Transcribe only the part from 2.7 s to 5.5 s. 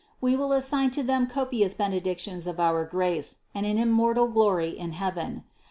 grace and an immortal glory in heaven.